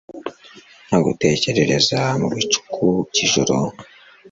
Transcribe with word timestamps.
nkagutekereza 0.87 1.99
mu 2.19 2.27
bicuku 2.35 2.83
by 3.09 3.17
ijoro 3.25 3.55